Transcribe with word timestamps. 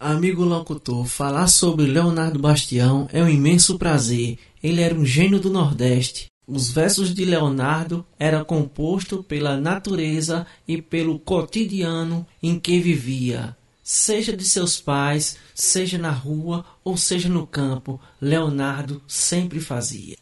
Amigo 0.00 0.44
locutor, 0.44 1.06
falar 1.06 1.48
sobre 1.48 1.84
Leonardo 1.84 2.38
Bastião 2.38 3.08
é 3.12 3.20
um 3.20 3.28
imenso 3.28 3.76
prazer. 3.76 4.38
Ele 4.62 4.80
era 4.80 4.94
um 4.94 5.04
gênio 5.04 5.40
do 5.40 5.50
Nordeste. 5.50 6.28
Os 6.46 6.70
versos 6.70 7.12
de 7.12 7.24
Leonardo 7.24 8.06
eram 8.16 8.44
compostos 8.44 9.26
pela 9.26 9.56
natureza 9.56 10.46
e 10.68 10.80
pelo 10.80 11.18
cotidiano 11.18 12.24
em 12.40 12.60
que 12.60 12.78
vivia. 12.78 13.56
Seja 13.82 14.36
de 14.36 14.44
seus 14.44 14.80
pais, 14.80 15.36
seja 15.52 15.98
na 15.98 16.12
rua 16.12 16.64
ou 16.84 16.96
seja 16.96 17.28
no 17.28 17.44
campo, 17.44 18.00
Leonardo 18.20 19.02
sempre 19.08 19.58
fazia. 19.58 20.16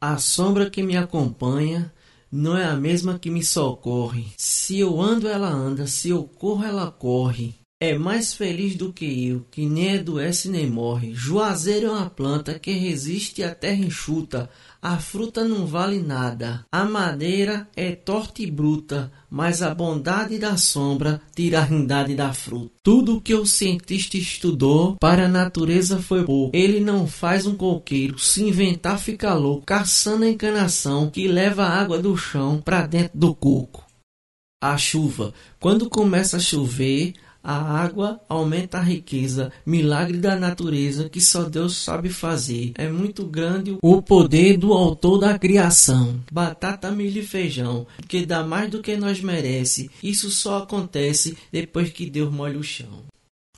A 0.00 0.16
sombra 0.16 0.70
que 0.70 0.82
me 0.82 0.96
acompanha 0.96 1.92
não 2.32 2.56
é 2.56 2.64
a 2.64 2.74
mesma 2.74 3.18
que 3.18 3.28
me 3.28 3.44
socorre. 3.44 4.32
Se 4.38 4.78
eu 4.78 4.98
ando, 4.98 5.28
ela 5.28 5.50
anda, 5.50 5.86
se 5.86 6.08
eu 6.08 6.24
corro, 6.24 6.64
ela 6.64 6.90
corre. 6.90 7.54
É 7.80 7.98
mais 7.98 8.32
feliz 8.32 8.76
do 8.76 8.92
que 8.92 9.26
eu, 9.28 9.44
que 9.50 9.66
nem 9.66 9.98
adoece 9.98 10.48
nem 10.48 10.66
morre. 10.66 11.12
Juazeiro 11.12 11.88
é 11.88 11.90
uma 11.90 12.08
planta 12.08 12.58
que 12.58 12.70
resiste 12.70 13.42
à 13.42 13.52
terra 13.52 13.84
enxuta. 13.84 14.48
A 14.80 14.98
fruta 14.98 15.44
não 15.44 15.66
vale 15.66 15.98
nada. 15.98 16.64
A 16.70 16.84
madeira 16.84 17.68
é 17.74 17.92
torta 17.92 18.42
e 18.42 18.50
bruta, 18.50 19.10
mas 19.28 19.60
a 19.60 19.74
bondade 19.74 20.38
da 20.38 20.56
sombra 20.56 21.20
tira 21.34 21.58
a 21.58 21.62
rindade 21.62 22.14
da 22.14 22.32
fruta. 22.32 22.70
Tudo 22.82 23.20
que 23.20 23.34
o 23.34 23.44
cientista 23.44 24.16
estudou 24.16 24.96
para 25.00 25.24
a 25.24 25.28
natureza 25.28 25.98
foi 25.98 26.24
pouco. 26.24 26.56
Ele 26.56 26.78
não 26.78 27.08
faz 27.08 27.44
um 27.44 27.56
coqueiro, 27.56 28.18
se 28.18 28.44
inventar 28.44 28.98
fica 29.00 29.34
louco, 29.34 29.66
caçando 29.66 30.24
a 30.24 30.30
encanação 30.30 31.10
que 31.10 31.26
leva 31.26 31.64
a 31.64 31.80
água 31.80 31.98
do 31.98 32.16
chão 32.16 32.62
para 32.64 32.86
dentro 32.86 33.18
do 33.18 33.34
coco. 33.34 33.84
A 34.62 34.78
chuva. 34.78 35.34
Quando 35.58 35.90
começa 35.90 36.38
a 36.38 36.40
chover, 36.40 37.14
a 37.44 37.82
água 37.82 38.18
aumenta 38.26 38.78
a 38.78 38.82
riqueza, 38.82 39.52
milagre 39.66 40.16
da 40.16 40.34
natureza 40.34 41.10
que 41.10 41.20
só 41.20 41.42
Deus 41.42 41.76
sabe 41.76 42.08
fazer. 42.08 42.72
É 42.76 42.88
muito 42.88 43.26
grande 43.26 43.76
o 43.82 44.00
poder 44.00 44.56
do 44.56 44.72
autor 44.72 45.18
da 45.18 45.38
criação. 45.38 46.20
Batata, 46.32 46.90
milho 46.90 47.20
e 47.20 47.26
feijão, 47.26 47.86
que 48.08 48.24
dá 48.24 48.42
mais 48.42 48.70
do 48.70 48.80
que 48.80 48.96
nós 48.96 49.20
merece. 49.20 49.90
Isso 50.02 50.30
só 50.30 50.58
acontece 50.58 51.36
depois 51.52 51.90
que 51.90 52.08
Deus 52.08 52.32
molha 52.32 52.58
o 52.58 52.62
chão. 52.62 53.04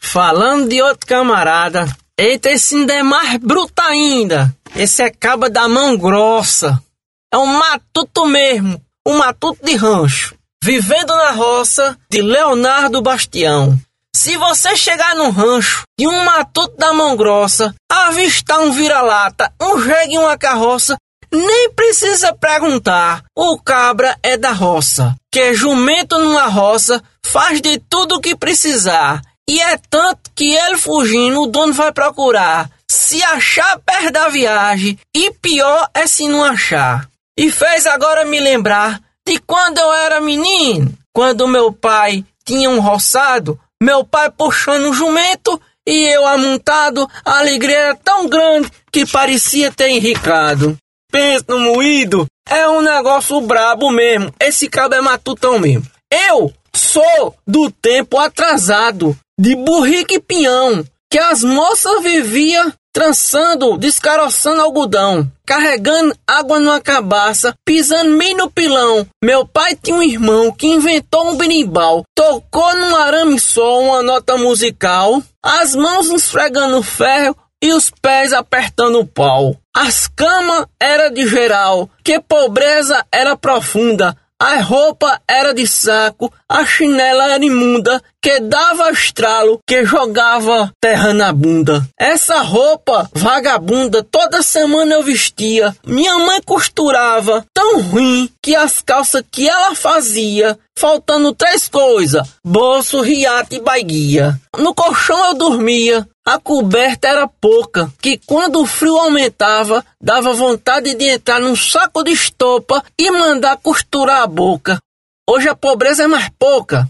Falando 0.00 0.68
de 0.68 0.80
outro 0.80 1.06
camarada, 1.06 1.86
eita, 2.18 2.50
esse 2.50 2.76
ainda 2.76 2.94
é 2.94 3.02
mais 3.02 3.38
bruto 3.38 3.82
ainda. 3.82 4.56
Esse 4.74 5.02
é 5.02 5.10
caba 5.10 5.50
da 5.50 5.68
mão 5.68 5.96
grossa. 5.96 6.82
É 7.30 7.36
um 7.36 7.46
matuto 7.46 8.24
mesmo, 8.26 8.80
um 9.06 9.18
matuto 9.18 9.64
de 9.64 9.74
rancho. 9.74 10.34
Vivendo 10.66 11.14
na 11.14 11.32
Roça, 11.32 11.94
de 12.10 12.22
Leonardo 12.22 13.02
Bastião. 13.02 13.78
Se 14.16 14.34
você 14.38 14.74
chegar 14.74 15.14
no 15.14 15.28
rancho 15.28 15.82
de 15.98 16.08
um 16.08 16.24
matuto 16.24 16.74
da 16.78 16.90
mão 16.90 17.14
grossa, 17.18 17.74
avistar 17.86 18.60
um 18.60 18.72
vira-lata, 18.72 19.52
um 19.60 19.78
jegue 19.82 20.14
e 20.14 20.18
uma 20.18 20.38
carroça, 20.38 20.96
nem 21.30 21.70
precisa 21.72 22.32
perguntar. 22.32 23.24
O 23.36 23.58
cabra 23.58 24.16
é 24.22 24.38
da 24.38 24.52
roça, 24.52 25.14
que 25.30 25.38
é 25.38 25.52
jumento 25.52 26.18
numa 26.18 26.46
roça, 26.46 27.02
faz 27.26 27.60
de 27.60 27.78
tudo 27.78 28.14
o 28.14 28.20
que 28.22 28.34
precisar. 28.34 29.20
E 29.46 29.60
é 29.60 29.76
tanto 29.90 30.30
que 30.34 30.56
ele 30.56 30.78
fugindo, 30.78 31.42
o 31.42 31.46
dono 31.46 31.74
vai 31.74 31.92
procurar. 31.92 32.70
Se 32.90 33.22
achar 33.22 33.78
perto 33.80 34.12
da 34.12 34.30
viagem, 34.30 34.98
e 35.14 35.30
pior 35.30 35.90
é 35.92 36.06
se 36.06 36.26
não 36.26 36.42
achar. 36.42 37.06
E 37.38 37.50
fez 37.50 37.86
agora 37.86 38.24
me 38.24 38.40
lembrar 38.40 38.98
de 39.26 39.38
quando 39.40 39.78
eu 39.78 39.92
era 39.92 40.20
menino, 40.20 40.92
quando 41.12 41.48
meu 41.48 41.72
pai 41.72 42.24
tinha 42.44 42.68
um 42.68 42.80
roçado, 42.80 43.58
meu 43.82 44.04
pai 44.04 44.30
puxando 44.30 44.86
um 44.86 44.92
jumento 44.92 45.60
e 45.86 46.14
eu 46.14 46.26
amontado, 46.26 47.08
a 47.24 47.38
alegria 47.38 47.76
era 47.76 47.96
tão 47.96 48.28
grande 48.28 48.70
que 48.92 49.06
parecia 49.06 49.72
ter 49.72 49.90
enricado. 49.90 50.76
Pensa 51.10 51.44
no 51.48 51.60
moído, 51.60 52.26
é 52.48 52.68
um 52.68 52.80
negócio 52.80 53.40
brabo 53.40 53.90
mesmo, 53.90 54.32
esse 54.40 54.68
cabo 54.68 54.94
é 54.94 55.00
matutão 55.00 55.58
mesmo. 55.58 55.86
Eu 56.10 56.52
sou 56.74 57.34
do 57.46 57.70
tempo 57.70 58.18
atrasado, 58.18 59.16
de 59.38 59.54
burrico 59.54 60.14
e 60.14 60.20
pinhão, 60.20 60.84
que 61.10 61.18
as 61.18 61.42
moças 61.42 62.02
viviam 62.02 62.72
trançando, 62.94 63.76
descaroçando 63.76 64.60
algodão, 64.60 65.28
carregando 65.44 66.16
água 66.24 66.60
numa 66.60 66.80
cabaça, 66.80 67.52
pisando 67.64 68.16
bem 68.16 68.36
no 68.36 68.48
pilão. 68.48 69.04
Meu 69.22 69.44
pai 69.44 69.74
tinha 69.74 69.96
um 69.96 70.02
irmão 70.02 70.52
que 70.52 70.68
inventou 70.68 71.28
um 71.28 71.36
berimbau, 71.36 72.04
tocou 72.14 72.74
num 72.76 72.94
arame 72.94 73.38
só 73.40 73.80
uma 73.80 74.00
nota 74.00 74.38
musical, 74.38 75.20
as 75.42 75.74
mãos 75.74 76.08
esfregando 76.08 76.84
ferro 76.84 77.36
e 77.60 77.72
os 77.72 77.90
pés 77.90 78.32
apertando 78.32 79.00
o 79.00 79.06
pau. 79.06 79.56
As 79.76 80.06
camas 80.06 80.66
era 80.80 81.10
de 81.10 81.26
geral, 81.26 81.90
que 82.04 82.20
pobreza 82.20 83.04
era 83.10 83.36
profunda. 83.36 84.16
A 84.38 84.60
roupa 84.60 85.20
era 85.28 85.54
de 85.54 85.66
saco, 85.66 86.32
a 86.48 86.66
chinela 86.66 87.32
era 87.32 87.44
imunda, 87.44 88.02
que 88.24 88.40
dava 88.40 88.90
estralo, 88.90 89.60
que 89.68 89.84
jogava 89.84 90.72
terra 90.80 91.12
na 91.12 91.30
bunda. 91.30 91.86
Essa 92.00 92.40
roupa 92.40 93.06
vagabunda 93.12 94.02
toda 94.02 94.40
semana 94.40 94.94
eu 94.94 95.02
vestia. 95.02 95.76
Minha 95.86 96.18
mãe 96.20 96.40
costurava 96.40 97.44
tão 97.52 97.82
ruim 97.82 98.30
que 98.42 98.56
as 98.56 98.80
calças 98.80 99.22
que 99.30 99.46
ela 99.46 99.74
fazia, 99.74 100.58
faltando 100.74 101.34
três 101.34 101.68
coisas: 101.68 102.26
bolso, 102.42 103.02
riata 103.02 103.56
e 103.56 103.60
baiguia. 103.60 104.40
No 104.56 104.74
colchão 104.74 105.26
eu 105.26 105.34
dormia, 105.34 106.08
a 106.26 106.38
coberta 106.38 107.06
era 107.06 107.28
pouca, 107.28 107.92
que 108.00 108.18
quando 108.24 108.58
o 108.58 108.66
frio 108.66 108.96
aumentava, 108.96 109.84
dava 110.00 110.32
vontade 110.32 110.94
de 110.94 111.10
entrar 111.10 111.40
num 111.40 111.54
saco 111.54 112.02
de 112.02 112.12
estopa 112.12 112.82
e 112.98 113.10
mandar 113.10 113.58
costurar 113.58 114.22
a 114.22 114.26
boca. 114.26 114.78
Hoje 115.26 115.48
a 115.48 115.54
pobreza 115.54 116.04
é 116.04 116.06
mais 116.06 116.28
pouca, 116.38 116.86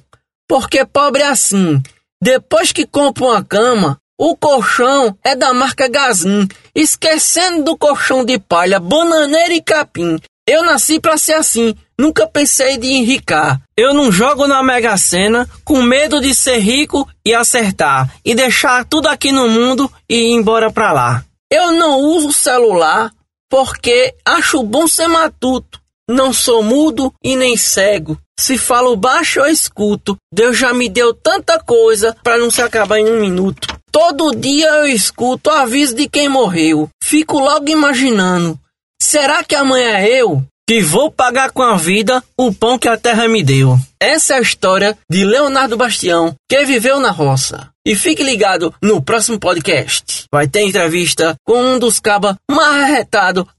porque 0.48 0.84
pobre 0.84 1.22
é 1.22 1.28
assim. 1.28 1.82
Depois 2.22 2.72
que 2.72 2.86
compra 2.86 3.24
uma 3.24 3.44
cama, 3.44 3.98
o 4.18 4.36
colchão 4.36 5.16
é 5.24 5.34
da 5.34 5.52
marca 5.52 5.88
Gazin, 5.88 6.46
esquecendo 6.74 7.64
do 7.64 7.76
colchão 7.76 8.24
de 8.24 8.38
palha, 8.38 8.78
bananeira 8.78 9.52
e 9.52 9.60
capim. 9.60 10.18
Eu 10.46 10.62
nasci 10.62 11.00
para 11.00 11.16
ser 11.16 11.32
assim, 11.32 11.74
nunca 11.98 12.26
pensei 12.26 12.76
de 12.76 12.92
enricar. 12.92 13.60
Eu 13.76 13.94
não 13.94 14.12
jogo 14.12 14.46
na 14.46 14.62
Mega 14.62 14.96
Sena 14.96 15.48
com 15.64 15.82
medo 15.82 16.20
de 16.20 16.34
ser 16.34 16.58
rico 16.58 17.08
e 17.24 17.34
acertar 17.34 18.14
e 18.24 18.34
deixar 18.34 18.84
tudo 18.84 19.08
aqui 19.08 19.32
no 19.32 19.48
mundo 19.48 19.90
e 20.08 20.14
ir 20.14 20.32
embora 20.32 20.70
para 20.70 20.92
lá. 20.92 21.24
Eu 21.50 21.72
não 21.72 22.00
uso 22.00 22.32
celular 22.32 23.10
porque 23.48 24.14
acho 24.24 24.62
bom 24.62 24.86
ser 24.86 25.08
matuto. 25.08 25.80
Não 26.08 26.32
sou 26.32 26.62
mudo 26.62 27.12
e 27.22 27.36
nem 27.36 27.56
cego. 27.56 28.18
Se 28.38 28.58
falo 28.58 28.96
baixo 28.96 29.40
eu 29.40 29.46
escuto. 29.46 30.16
Deus 30.32 30.58
já 30.58 30.74
me 30.74 30.88
deu 30.88 31.14
tanta 31.14 31.58
coisa 31.58 32.16
para 32.22 32.38
não 32.38 32.50
se 32.50 32.60
acabar 32.62 32.98
em 32.98 33.10
um 33.10 33.20
minuto. 33.20 33.68
Todo 33.90 34.34
dia 34.34 34.68
eu 34.68 34.86
escuto 34.86 35.50
o 35.50 35.52
aviso 35.52 35.94
de 35.94 36.08
quem 36.08 36.28
morreu. 36.28 36.88
Fico 37.02 37.38
logo 37.38 37.68
imaginando 37.68 38.58
Será 39.04 39.44
que 39.44 39.54
amanhã 39.54 39.98
é 39.98 40.08
eu 40.08 40.42
que 40.66 40.80
vou 40.80 41.10
pagar 41.10 41.50
com 41.50 41.62
a 41.62 41.76
vida 41.76 42.24
o 42.38 42.52
pão 42.52 42.78
que 42.78 42.88
a 42.88 42.96
terra 42.96 43.28
me 43.28 43.42
deu? 43.42 43.78
Essa 44.00 44.34
é 44.34 44.38
a 44.38 44.40
história 44.40 44.96
de 45.10 45.24
Leonardo 45.26 45.76
Bastião, 45.76 46.34
que 46.48 46.64
viveu 46.64 46.98
na 46.98 47.10
roça. 47.10 47.68
E 47.86 47.94
fique 47.94 48.22
ligado 48.22 48.74
no 48.80 49.02
próximo 49.02 49.38
podcast. 49.38 50.24
Vai 50.32 50.48
ter 50.48 50.62
entrevista 50.62 51.34
com 51.44 51.74
um 51.74 51.78
dos 51.78 52.00
cabas 52.00 52.34
mais 52.50 53.06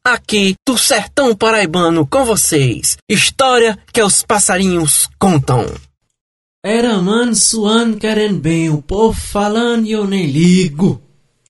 aqui 0.04 0.56
do 0.68 0.78
sertão 0.80 1.36
paraibano 1.36 2.08
com 2.08 2.26
vocês. 2.26 2.98
História 3.08 3.78
que 3.94 4.02
os 4.02 4.24
passarinhos 4.24 5.08
contam. 5.20 5.66
Era 6.66 6.98
mano 6.98 7.36
suando 7.36 7.98
querendo 7.98 8.40
bem, 8.40 8.72
o 8.72 8.82
povo 8.82 9.14
falando 9.14 9.86
e 9.86 9.92
eu 9.92 10.08
nem 10.08 10.26
ligo. 10.26 11.05